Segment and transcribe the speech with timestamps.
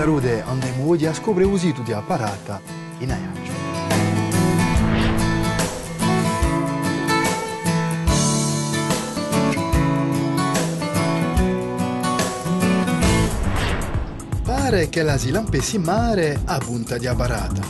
[0.00, 2.58] salude andiamo oggi a scoprire un sito di apparata
[3.00, 3.52] in Aiaccio.
[14.42, 17.60] Pare che la si lampesi in mare a punta di apparata.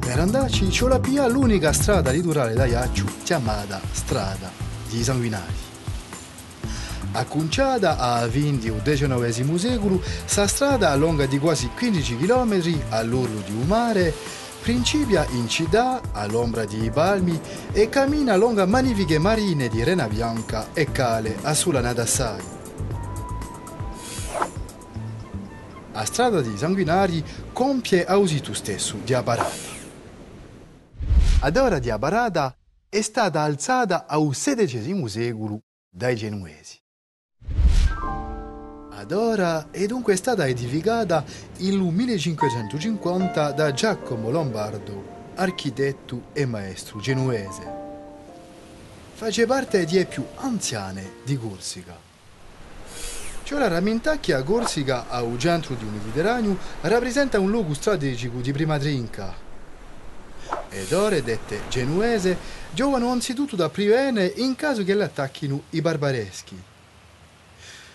[0.00, 4.50] Per andarci c'è la pia l'unica strada litorale d'Aiaccio chiamata Strada
[4.88, 5.67] di Sanguinari.
[7.18, 13.50] Acconciata a Vindi del XIX secolo, sta strada lunga di quasi 15 km all'orlo di
[13.50, 14.14] un mare,
[14.62, 17.38] principia in città all'ombra di palmi
[17.72, 22.44] e cammina lungo magnifiche marine di rena bianca e cale a sulla Nadassai.
[25.92, 29.76] La strada di Sanguinari compie ausito stesso di Abarata.
[31.40, 32.56] Ad ora di Abarata
[32.88, 36.78] è stata alzata al XVI secolo dai genuesi.
[38.98, 41.24] Ad ora è dunque stata edificata
[41.58, 47.62] nel 1550 da Giacomo Lombardo, architetto e maestro genuese.
[49.14, 51.96] Face parte di più anziane di Corsica.
[53.44, 58.78] Cioè la rammentacchia Corsica al centro di un Mediterraneo rappresenta un luogo strategico di prima
[58.78, 59.32] trinca.
[60.70, 62.36] Ed ora dette genuese
[62.72, 66.62] giovano anzitutto da privene in caso che le attacchino i barbareschi.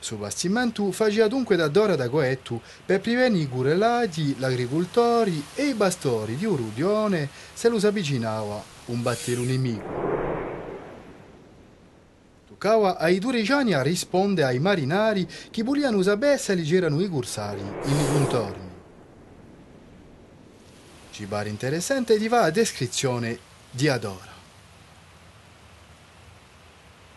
[0.00, 5.64] Su bastimento faceva dunque da d'ora da goetto per prevenire i curelati, gli agricoltori e
[5.64, 10.06] i bastori di Urudione se lo si avvicinava un battere nemico.
[12.46, 17.60] Toccava ai durigiani a rispondere ai marinari che volevano sapere se li c'erano i corsari
[17.60, 18.66] in contorni.
[21.10, 23.38] Ci pare interessante di va a descrizione
[23.70, 24.37] di Adora.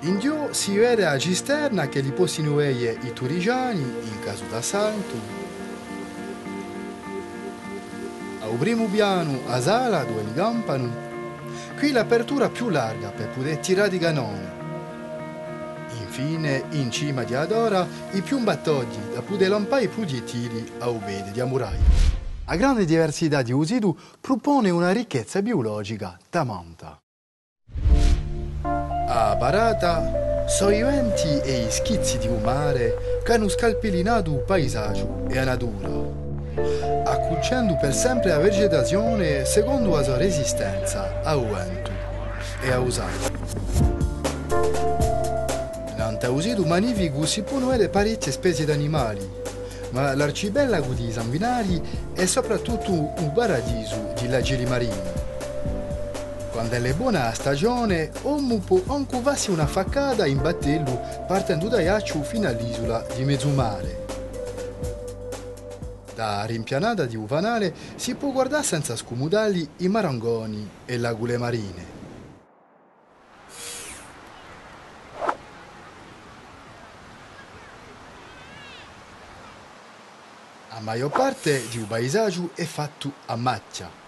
[0.04, 2.12] In Dio si vede a cisterna che li
[2.56, 5.16] vedere i turigiani in caso d'assalto.
[8.40, 11.10] Al primo piano a sala dove li campano.
[11.78, 14.60] Qui l'apertura più larga per poter tirare i canoni.
[16.00, 21.30] Infine, in cima di Adora, i più battogli da poter lampare i proiettili a ubede
[21.32, 21.80] di Amuraio.
[22.48, 27.00] La grande diversità di Usidu propone una ricchezza biologica tamanta.
[29.14, 34.40] A Barata sono i venti e i schizzi di un mare che hanno scalpellinato il
[34.40, 35.90] paesaggio e la natura,
[37.04, 41.92] accucendo per sempre la vegetazione secondo la sua resistenza al vento
[42.62, 43.30] e a usato.
[45.90, 49.30] Nell'antausido magnifico si possono vedere parecchie specie di animali,
[49.90, 51.82] ma l'arcipelago di Sanguinari
[52.14, 55.21] è soprattutto un paradiso di lagiri marini.
[56.62, 62.22] Quando è buona stagione, uno può anche farsi una faccata in battello partendo da Iaccio
[62.22, 64.06] fino all'isola di Mezzumare.
[66.14, 71.86] Da rimpianata di Uvanale si può guardare senza scomodali i marangoni e lagule marine.
[80.70, 84.01] La maggior parte di un paesaggio è fatto a macchia.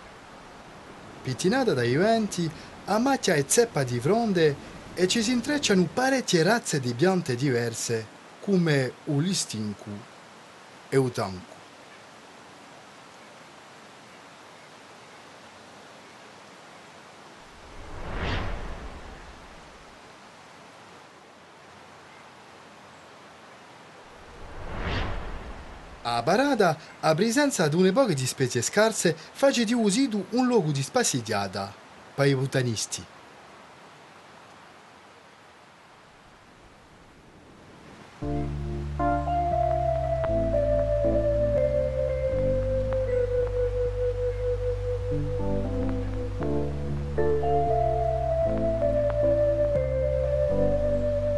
[1.23, 2.50] Pittinata dai venti,
[2.85, 4.56] a macchia è zeppa di fronde
[4.94, 8.06] e ci si intrecciano parecchie razze di piante diverse,
[8.41, 9.89] come un listincu
[10.89, 11.11] e un
[26.06, 30.72] A Barada, a presenza di une poche di specie scarse, face di usidu un luogo
[30.72, 31.74] di spassidiata
[32.14, 33.06] per i botanisti.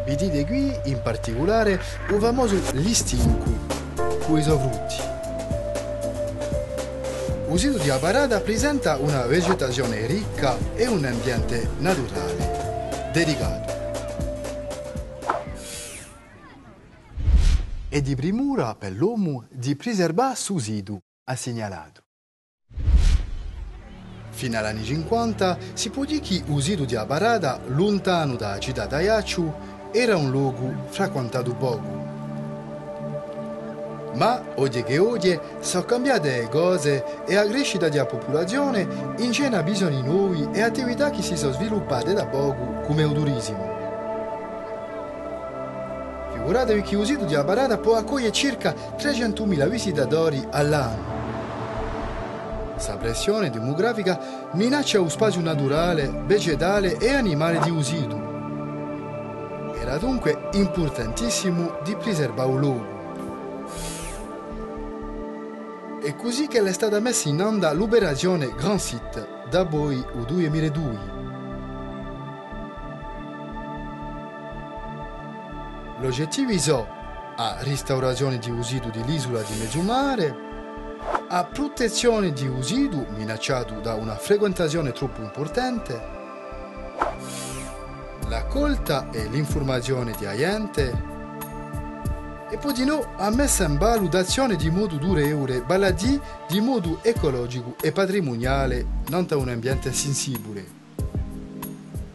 [0.05, 1.79] Vedete qui in particolare
[2.09, 3.74] un famoso listincu
[4.25, 4.95] suoi frutti.
[7.55, 13.73] Sito di Aparada presenta una vegetazione ricca e un ambiente naturale dedicato.
[17.87, 20.99] E di primura per l'uomo di preservare su sito,
[21.29, 22.01] ha segnalato.
[24.31, 28.85] Fino agli anni 50 si può dire che il sito di Aparada, lontano dalla città
[28.85, 29.53] d'Aiacciu,
[29.91, 32.04] era un luogo frequentato poco.
[34.15, 40.01] Ma oggi che oggi sono cambiate le cose e la crescita della popolazione ingena bisogni
[40.01, 43.73] nuovi e attività che si sono sviluppate da poco come il turismo.
[46.31, 51.13] Più assicuratevi che il sito di Abarada può accogliere circa 300.000 visitatori all'anno.
[52.71, 58.21] Questa pressione demografica minaccia lo spazio naturale, vegetale e animale di Usidu.
[59.77, 62.94] Era dunque importantissimo di preservare il luogo.
[66.05, 70.99] È così che è stata messa in onda l'operazione Grand Site da poi il 2002.
[75.99, 76.87] L'obiettivo sono
[77.35, 80.35] a restaurazione di usidu dell'isola di Mezzumare,
[81.27, 85.99] a protezione di usidu minacciato da una frequentazione troppo importante,
[88.27, 91.14] la colta e l'informazione di agente,
[92.55, 96.17] e poi di no a messa in valutazione di modo durevole, baladì
[96.47, 100.65] di modo ecologico e patrimoniale, non da un ambiente sensibile.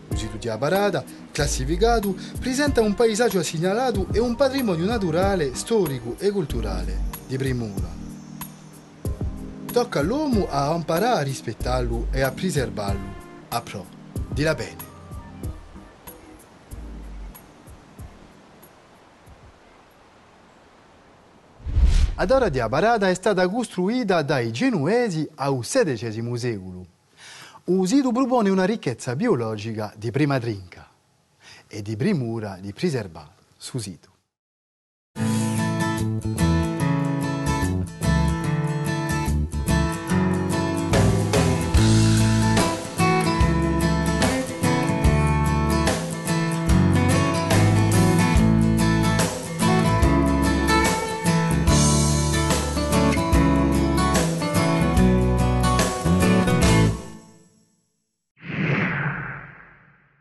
[0.09, 6.99] L'usidu di Abarada, classificato, presenta un paesaggio segnalato e un patrimonio naturale, storico e culturale
[7.27, 7.89] di primura.
[9.71, 13.19] Tocca all'uomo a imparare a rispettarlo e a preservarlo.
[13.51, 13.85] A pro,
[14.33, 14.90] di la bene.
[22.21, 26.87] Ad di Abarada è stata costruita dai genuesi al XVI secolo.
[27.65, 30.87] Il sito propone una ricchezza biologica di prima trinca
[31.67, 34.11] e di primura di preservare su sito.